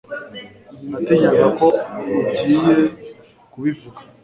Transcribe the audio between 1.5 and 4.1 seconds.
ko ugiye kubivuga